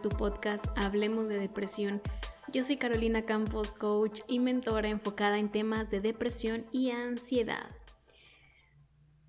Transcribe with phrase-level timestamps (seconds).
[0.00, 2.00] tu podcast Hablemos de Depresión.
[2.52, 7.76] Yo soy Carolina Campos, coach y mentora enfocada en temas de depresión y ansiedad.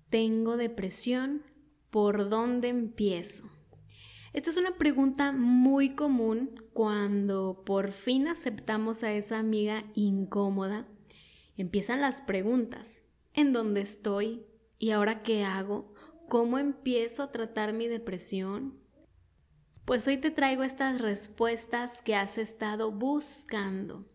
[0.08, 1.42] ¿Tengo depresión?
[1.90, 3.50] ¿Por dónde empiezo?
[4.32, 10.88] Esta es una pregunta muy común cuando por fin aceptamos a esa amiga incómoda.
[11.56, 13.04] Empiezan las preguntas.
[13.34, 14.46] ¿En dónde estoy?
[14.78, 15.92] ¿Y ahora qué hago?
[16.28, 18.81] ¿Cómo empiezo a tratar mi depresión?
[19.84, 24.06] Pues hoy te traigo estas respuestas que has estado buscando.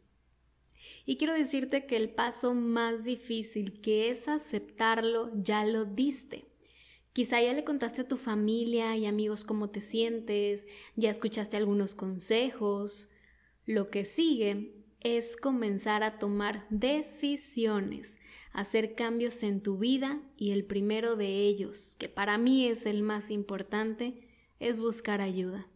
[1.05, 6.45] Y quiero decirte que el paso más difícil, que es aceptarlo, ya lo diste.
[7.11, 11.95] Quizá ya le contaste a tu familia y amigos cómo te sientes, ya escuchaste algunos
[11.95, 13.09] consejos.
[13.65, 18.19] Lo que sigue es comenzar a tomar decisiones,
[18.53, 23.01] hacer cambios en tu vida y el primero de ellos, que para mí es el
[23.01, 24.26] más importante,
[24.59, 25.67] es buscar ayuda.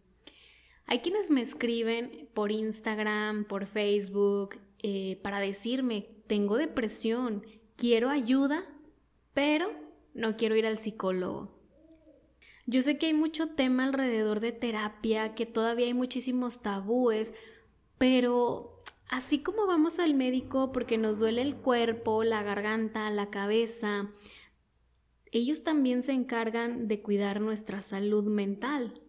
[0.86, 8.66] Hay quienes me escriben por Instagram, por Facebook, eh, para decirme, tengo depresión, quiero ayuda,
[9.34, 9.72] pero
[10.14, 11.58] no quiero ir al psicólogo.
[12.66, 17.34] Yo sé que hay mucho tema alrededor de terapia, que todavía hay muchísimos tabúes,
[17.98, 24.10] pero así como vamos al médico porque nos duele el cuerpo, la garganta, la cabeza,
[25.32, 29.02] ellos también se encargan de cuidar nuestra salud mental.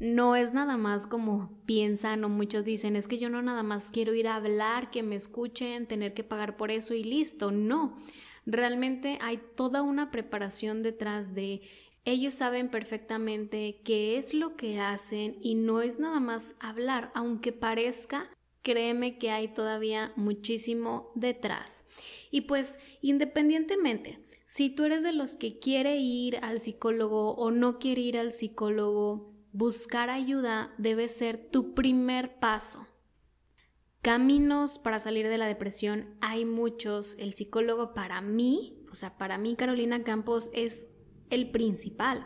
[0.00, 3.90] No es nada más como piensan o muchos dicen, es que yo no nada más
[3.90, 7.50] quiero ir a hablar, que me escuchen, tener que pagar por eso y listo.
[7.50, 7.96] No,
[8.44, 11.62] realmente hay toda una preparación detrás de
[12.06, 17.52] ellos saben perfectamente qué es lo que hacen y no es nada más hablar, aunque
[17.52, 18.28] parezca,
[18.60, 21.82] créeme que hay todavía muchísimo detrás.
[22.30, 24.18] Y pues independientemente
[24.54, 28.30] si tú eres de los que quiere ir al psicólogo o no quiere ir al
[28.30, 32.86] psicólogo, buscar ayuda debe ser tu primer paso.
[34.00, 37.16] Caminos para salir de la depresión hay muchos.
[37.18, 40.86] El psicólogo para mí, o sea, para mí Carolina Campos es
[41.30, 42.24] el principal.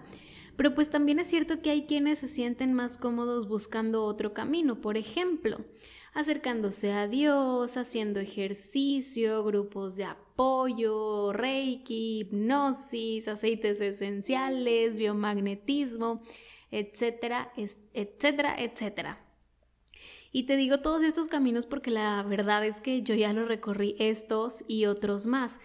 [0.54, 4.82] Pero pues también es cierto que hay quienes se sienten más cómodos buscando otro camino.
[4.82, 5.64] Por ejemplo,
[6.12, 10.27] acercándose a Dios, haciendo ejercicio, grupos de apoyo,
[11.32, 16.22] reiki, hipnosis, aceites esenciales, biomagnetismo,
[16.71, 17.53] etcétera,
[17.94, 19.25] etcétera, etcétera.
[20.31, 23.97] Y te digo todos estos caminos porque la verdad es que yo ya los recorrí
[23.99, 25.59] estos y otros más.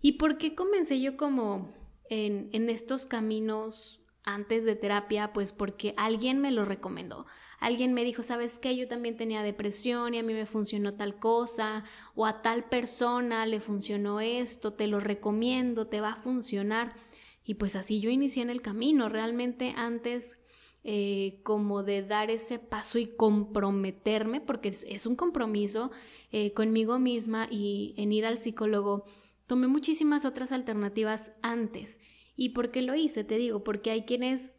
[0.00, 1.72] ¿Y por qué comencé yo como
[2.10, 5.32] en, en estos caminos antes de terapia?
[5.32, 7.26] Pues porque alguien me lo recomendó
[7.62, 8.76] alguien me dijo, ¿sabes qué?
[8.76, 11.84] Yo también tenía depresión y a mí me funcionó tal cosa,
[12.16, 16.96] o a tal persona le funcionó esto, te lo recomiendo, te va a funcionar.
[17.44, 20.40] Y pues así yo inicié en el camino, realmente antes
[20.82, 25.92] eh, como de dar ese paso y comprometerme, porque es, un compromiso
[26.32, 29.04] eh, conmigo misma y en ir al psicólogo,
[29.46, 32.00] tomé muchísimas otras alternativas antes.
[32.36, 33.24] ¿Y por qué lo hice?
[33.24, 34.52] Te digo, porque hay quienes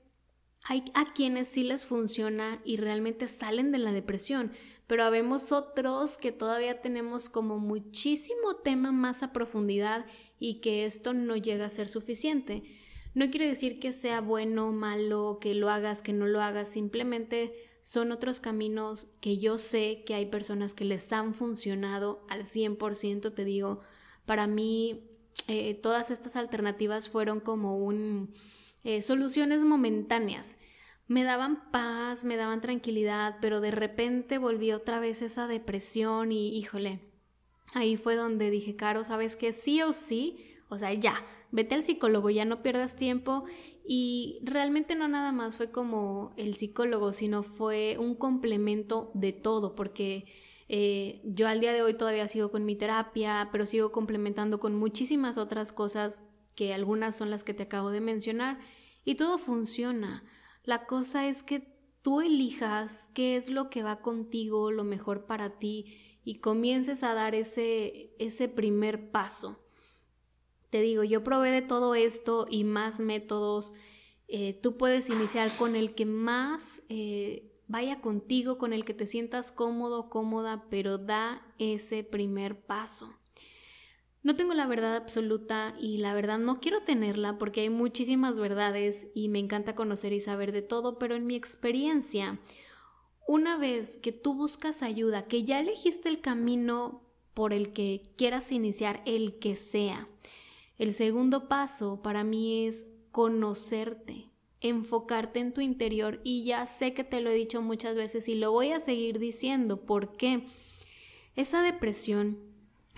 [0.66, 4.52] hay a quienes sí les funciona y realmente salen de la depresión,
[4.88, 10.06] pero habemos otros que todavía tenemos como muchísimo tema más a profundidad
[10.40, 12.64] y que esto no llega a ser suficiente.
[13.14, 17.54] No quiere decir que sea bueno, malo, que lo hagas, que no lo hagas, simplemente
[17.82, 23.34] son otros caminos que yo sé que hay personas que les han funcionado al 100%,
[23.34, 23.82] te digo,
[24.26, 25.10] para mí
[25.48, 28.34] eh, todas estas alternativas fueron como un
[28.84, 30.58] eh, soluciones momentáneas.
[31.08, 36.58] Me daban paz, me daban tranquilidad, pero de repente volví otra vez esa depresión y
[36.58, 37.00] híjole,
[37.74, 39.52] ahí fue donde dije, Caro, ¿sabes qué?
[39.52, 40.38] Sí o sí,
[40.70, 41.16] o sea, ya,
[41.52, 43.44] vete al psicólogo, ya no pierdas tiempo.
[43.86, 49.76] Y realmente no nada más fue como el psicólogo, sino fue un complemento de todo,
[49.76, 50.26] porque
[50.70, 54.76] eh, yo al día de hoy todavía sigo con mi terapia, pero sigo complementando con
[54.76, 56.24] muchísimas otras cosas
[56.56, 58.60] que algunas son las que te acabo de mencionar,
[59.06, 60.24] y todo funciona.
[60.64, 65.58] La cosa es que tú elijas qué es lo que va contigo, lo mejor para
[65.58, 69.60] ti, y comiences a dar ese, ese primer paso.
[70.70, 73.74] Te digo, yo probé de todo esto y más métodos.
[74.28, 79.06] Eh, tú puedes iniciar con el que más eh, vaya contigo, con el que te
[79.06, 83.14] sientas cómodo, cómoda, pero da ese primer paso.
[84.24, 89.10] No tengo la verdad absoluta y la verdad no quiero tenerla porque hay muchísimas verdades
[89.14, 92.40] y me encanta conocer y saber de todo, pero en mi experiencia,
[93.28, 97.02] una vez que tú buscas ayuda, que ya elegiste el camino
[97.34, 100.08] por el que quieras iniciar, el que sea,
[100.78, 104.30] el segundo paso para mí es conocerte,
[104.64, 108.36] enfocarte en tu interior y ya sé que te lo he dicho muchas veces y
[108.36, 109.86] lo voy a seguir diciendo.
[109.86, 110.48] ¿Por qué?
[111.36, 112.40] Esa depresión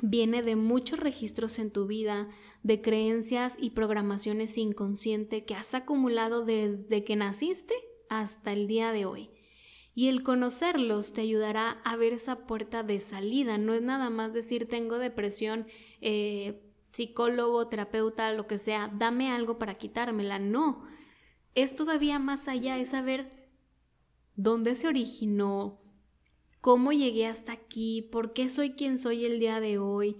[0.01, 2.29] viene de muchos registros en tu vida,
[2.63, 7.73] de creencias y programaciones inconscientes que has acumulado desde que naciste
[8.09, 9.29] hasta el día de hoy.
[9.95, 13.57] Y el conocerlos te ayudará a ver esa puerta de salida.
[13.57, 15.67] No es nada más decir tengo depresión,
[16.01, 16.61] eh,
[16.91, 20.37] psicólogo, terapeuta, lo que sea, dame algo para quitármela.
[20.37, 20.83] No,
[21.55, 23.49] es todavía más allá, es saber
[24.35, 25.81] dónde se originó,
[26.61, 30.17] cómo llegué hasta aquí, por qué soy quien soy el día de hoy,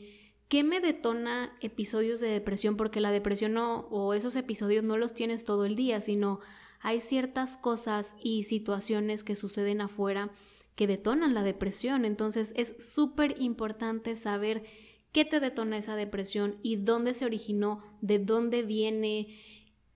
[0.47, 5.13] qué me detona episodios de depresión, porque la depresión no, o esos episodios no los
[5.13, 6.39] tienes todo el día, sino
[6.79, 10.31] hay ciertas cosas y situaciones que suceden afuera
[10.75, 12.05] que detonan la depresión.
[12.05, 14.63] Entonces es súper importante saber
[15.11, 19.29] qué te detona esa depresión y dónde se originó, de dónde viene,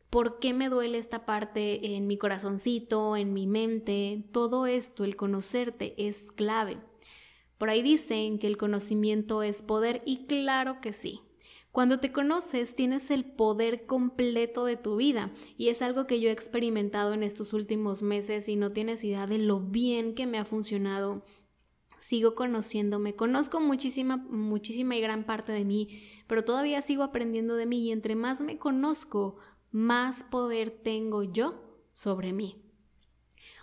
[0.09, 4.23] por qué me duele esta parte en mi corazoncito, en mi mente.
[4.31, 6.79] Todo esto, el conocerte, es clave.
[7.57, 11.21] Por ahí dicen que el conocimiento es poder y claro que sí.
[11.71, 16.29] Cuando te conoces tienes el poder completo de tu vida y es algo que yo
[16.29, 20.39] he experimentado en estos últimos meses y no tienes idea de lo bien que me
[20.39, 21.23] ha funcionado.
[21.99, 27.65] Sigo conociéndome, conozco muchísima, muchísima y gran parte de mí, pero todavía sigo aprendiendo de
[27.65, 29.37] mí y entre más me conozco,
[29.71, 31.61] más poder tengo yo
[31.93, 32.61] sobre mí.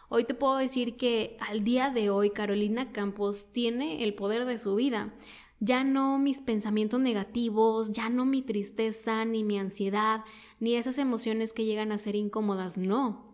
[0.08, 4.58] Hoy te puedo decir que al día de hoy Carolina Campos tiene el poder de
[4.58, 5.14] su vida
[5.60, 10.24] ya no mis pensamientos negativos, ya no mi tristeza, ni mi ansiedad,
[10.60, 13.30] ni esas emociones que llegan a ser incómodas, no.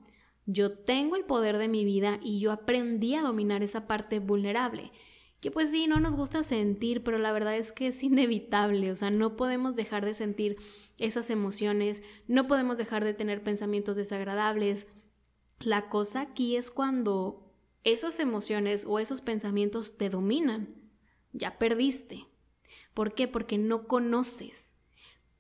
[0.46, 4.92] Yo tengo el poder de mi vida y yo aprendí a dominar esa parte vulnerable,
[5.40, 8.94] que pues sí, no nos gusta sentir, pero la verdad es que es inevitable, o
[8.94, 10.56] sea, no podemos dejar de sentir
[10.98, 14.86] esas emociones, no podemos dejar de tener pensamientos desagradables.
[15.60, 17.52] La cosa aquí es cuando
[17.84, 20.82] esas emociones o esos pensamientos te dominan
[21.32, 22.26] ya perdiste.
[22.94, 23.28] ¿Por qué?
[23.28, 24.76] Porque no conoces.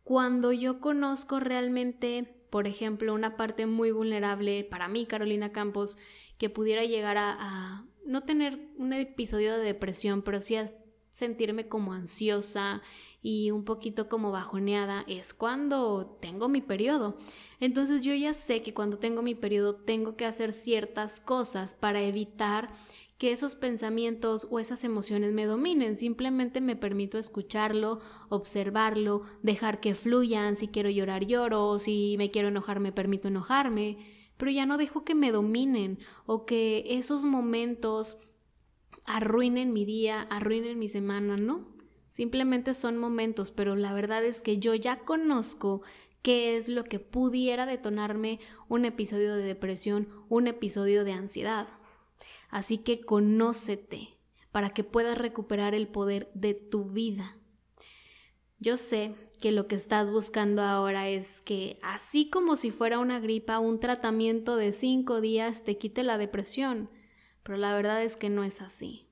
[0.02, 5.96] Cuando yo conozco realmente, por ejemplo, una parte muy vulnerable para mí, Carolina Campos,
[6.38, 10.66] que pudiera llegar a, no tener un episodio de depresión, pero sí a
[11.12, 12.82] sentirme como ansiosa
[13.22, 17.16] y un poquito como bajoneada, es cuando tengo mi periodo.
[17.60, 22.00] Entonces yo ya sé que cuando tengo mi periodo tengo que hacer ciertas cosas para
[22.00, 22.74] evitar
[23.18, 28.00] que esos pensamientos o esas emociones me dominen, simplemente me permito escucharlo,
[28.30, 33.98] observarlo, dejar que fluyan, si quiero llorar lloro, si me quiero enojar me permito enojarme,
[34.36, 38.16] pero ya no dejo que me dominen o que esos momentos
[39.04, 41.66] arruinen mi día, arruinen mi semana, no.
[42.08, 45.82] Simplemente son momentos, pero la verdad es que yo ya conozco
[46.20, 48.38] qué es lo que pudiera detonarme
[48.68, 51.68] un episodio de depresión, un episodio de ansiedad.
[52.48, 54.18] Así que conócete
[54.52, 57.38] para que puedas recuperar el poder de tu vida.
[58.58, 63.18] Yo sé que lo que estás buscando ahora es que, así como si fuera una
[63.18, 66.88] gripa, un tratamiento de cinco días te quite la depresión,
[67.42, 69.08] pero la verdad es que no es así.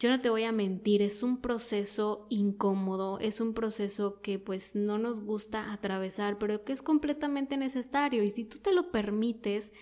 [0.00, 4.76] Yo no te voy a mentir, es un proceso incómodo, es un proceso que pues
[4.76, 9.72] no nos gusta atravesar, pero que es completamente necesario y si tú te lo permites,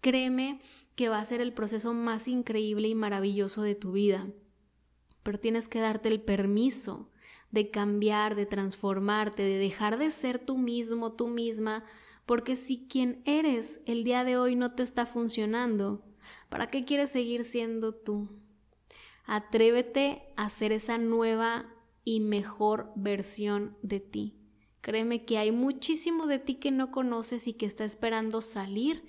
[0.00, 0.62] créeme
[0.94, 4.26] que va a ser el proceso más increíble y maravilloso de tu vida.
[5.22, 7.10] Pero tienes que darte el permiso
[7.50, 11.84] de cambiar, de transformarte, de dejar de ser tú mismo, tú misma,
[12.24, 16.05] porque si quien eres el día de hoy no te está funcionando,
[16.48, 18.28] ¿para qué quieres seguir siendo tú?
[19.24, 21.66] Atrévete a ser esa nueva
[22.04, 24.34] y mejor versión de ti.
[24.80, 29.02] Créeme que hay muchísimo de ti que no conoces y que está esperando salir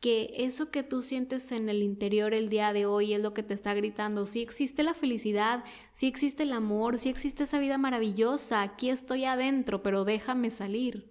[0.00, 3.42] que eso que tú sientes en el interior el día de hoy es lo que
[3.42, 4.26] te está gritando.
[4.26, 9.24] Si existe la felicidad, si existe el amor, si existe esa vida maravillosa, aquí estoy
[9.24, 11.10] adentro, pero déjame salir.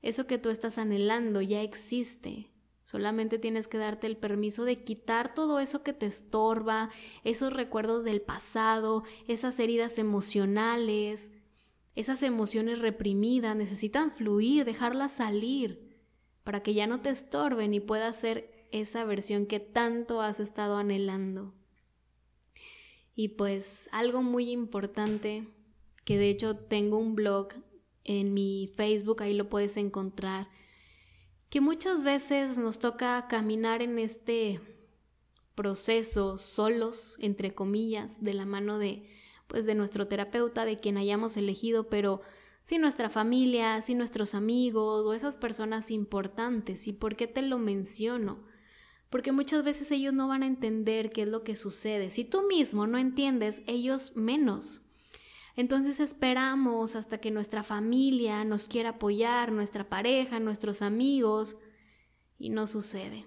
[0.00, 2.50] Eso que tú estás anhelando ya existe.
[2.88, 6.88] Solamente tienes que darte el permiso de quitar todo eso que te estorba,
[7.22, 11.30] esos recuerdos del pasado, esas heridas emocionales,
[11.96, 15.98] esas emociones reprimidas, necesitan fluir, dejarlas salir
[16.44, 20.78] para que ya no te estorben y puedas ser esa versión que tanto has estado
[20.78, 21.52] anhelando.
[23.14, 25.46] Y pues algo muy importante,
[26.06, 27.48] que de hecho tengo un blog
[28.04, 30.48] en mi Facebook, ahí lo puedes encontrar,
[31.50, 34.60] que muchas veces nos toca caminar en este
[35.54, 39.04] proceso solos, entre comillas, de la mano de
[39.48, 42.20] pues de nuestro terapeuta, de quien hayamos elegido, pero
[42.62, 46.86] si nuestra familia, si nuestros amigos o esas personas importantes.
[46.86, 48.44] ¿Y por qué te lo menciono?
[49.08, 52.10] Porque muchas veces ellos no van a entender qué es lo que sucede.
[52.10, 54.82] Si tú mismo no entiendes, ellos menos.
[55.58, 61.56] Entonces esperamos hasta que nuestra familia nos quiera apoyar, nuestra pareja, nuestros amigos,
[62.38, 63.26] y no sucede.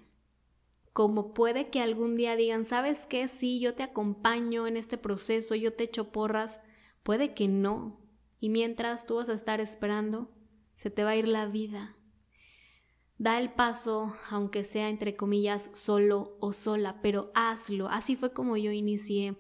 [0.94, 3.28] Como puede que algún día digan, ¿sabes qué?
[3.28, 6.62] Sí, yo te acompaño en este proceso, yo te echo porras,
[7.04, 8.00] puede que no.
[8.40, 10.32] Y mientras tú vas a estar esperando,
[10.74, 11.98] se te va a ir la vida.
[13.18, 17.90] Da el paso, aunque sea entre comillas solo o sola, pero hazlo.
[17.90, 19.36] Así fue como yo inicié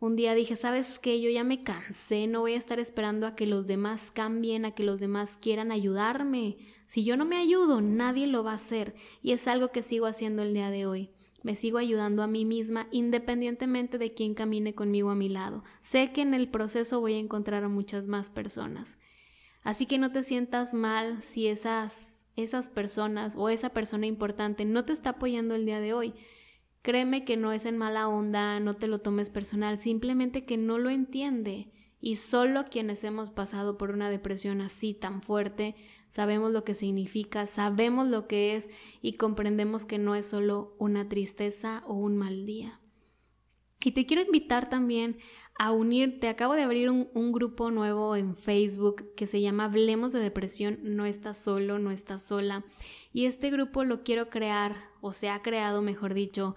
[0.00, 1.20] un día dije, ¿sabes qué?
[1.20, 4.70] Yo ya me cansé, no voy a estar esperando a que los demás cambien, a
[4.70, 6.56] que los demás quieran ayudarme.
[6.86, 8.94] Si yo no me ayudo, nadie lo va a hacer.
[9.22, 11.10] Y es algo que sigo haciendo el día de hoy.
[11.42, 15.64] Me sigo ayudando a mí misma independientemente de quién camine conmigo a mi lado.
[15.80, 18.98] Sé que en el proceso voy a encontrar a muchas más personas.
[19.62, 24.84] Así que no te sientas mal si esas, esas personas o esa persona importante no
[24.84, 26.14] te está apoyando el día de hoy.
[26.82, 30.78] Créeme que no es en mala onda, no te lo tomes personal, simplemente que no
[30.78, 31.70] lo entiende.
[32.00, 35.74] Y solo quienes hemos pasado por una depresión así tan fuerte,
[36.08, 38.70] sabemos lo que significa, sabemos lo que es
[39.02, 42.80] y comprendemos que no es solo una tristeza o un mal día.
[43.80, 45.18] Y te quiero invitar también
[45.58, 46.28] a unirte.
[46.28, 50.78] Acabo de abrir un, grupo nuevo en Facebook que se llama Hablemos de Depresión.
[50.82, 52.64] No estás solo, no estás sola.
[53.12, 56.56] Y este grupo lo quiero crear, o se ha creado, mejor dicho,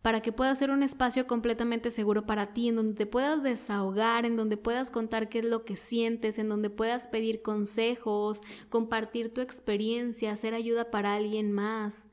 [0.00, 4.24] para que pueda ser un espacio completamente seguro para ti, en donde te puedas desahogar,
[4.24, 9.32] en donde puedas contar qué es lo que sientes, en donde puedas pedir consejos, compartir
[9.32, 12.08] tu experiencia, hacer ayuda para alguien más.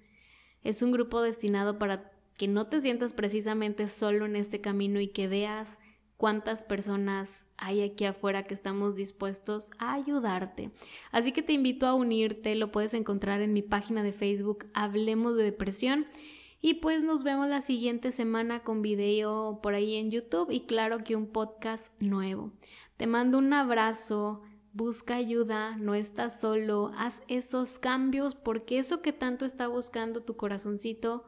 [0.64, 2.09] Es un grupo destinado para
[2.40, 5.78] que no te sientas precisamente solo en este camino y que veas
[6.16, 10.72] cuántas personas hay aquí afuera que estamos dispuestos a ayudarte.
[11.12, 15.36] Así que te invito a unirte, lo puedes encontrar en mi página de Facebook Hablemos
[15.36, 16.08] de Depresión
[16.62, 21.00] y pues nos vemos la siguiente semana con video por ahí en YouTube y claro
[21.00, 22.54] que un podcast nuevo.
[22.96, 29.12] Te mando un abrazo, busca ayuda, no estás solo, haz esos cambios porque eso que
[29.12, 31.26] tanto está buscando tu corazoncito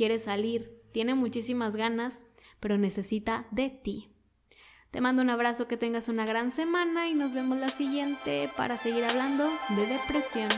[0.00, 2.22] quiere salir, tiene muchísimas ganas,
[2.58, 4.08] pero necesita de ti.
[4.90, 8.78] Te mando un abrazo, que tengas una gran semana y nos vemos la siguiente para
[8.78, 10.48] seguir hablando de depresión.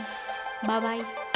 [0.65, 1.32] Bye bye.